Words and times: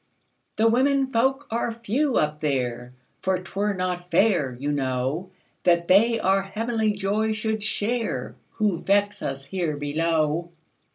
"The 0.55 0.67
women 0.67 1.11
folk 1.11 1.45
are 1.51 1.71
few 1.71 2.17
up 2.17 2.39
there; 2.39 2.91
For 3.21 3.37
't 3.37 3.51
were 3.55 3.75
not 3.75 4.09
fair, 4.09 4.57
you 4.59 4.71
know, 4.71 5.29
That 5.61 5.87
they 5.87 6.19
our 6.19 6.41
heavenly 6.41 6.93
joy 6.93 7.33
should 7.33 7.59
shareWho 7.59 8.83
vex 8.83 9.21
us 9.21 9.45
here 9.45 9.77
below. 9.77 10.49